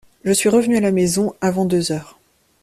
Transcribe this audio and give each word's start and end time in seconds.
Je 0.23 0.31
suis 0.31 0.49
revenu 0.49 0.77
à 0.77 0.81
la 0.81 0.91
maison 0.91 1.35
avant 1.41 1.63
deux 1.65 1.91
heures. 1.91 2.17